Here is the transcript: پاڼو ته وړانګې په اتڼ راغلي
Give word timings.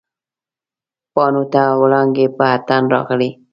پاڼو 1.13 1.43
ته 1.53 1.61
وړانګې 1.81 2.25
په 2.37 2.43
اتڼ 2.55 2.81
راغلي 2.93 3.29